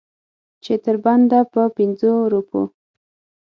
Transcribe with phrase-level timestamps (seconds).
[0.63, 2.61] چې تر بنده په پنځو روپو.